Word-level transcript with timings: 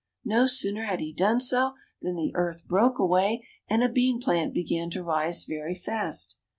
No 0.25 0.47
sooner 0.47 0.85
had 0.85 0.99
he 0.99 1.13
done 1.13 1.39
so 1.39 1.75
than 2.01 2.15
the 2.15 2.31
earth 2.33 2.67
broke 2.67 2.97
away, 2.97 3.45
and 3.69 3.83
a 3.83 3.87
bean 3.87 4.19
plant 4.19 4.51
began 4.51 4.89
to 4.89 5.03
rise 5.03 5.45
very 5.45 5.75
fast. 5.75 6.37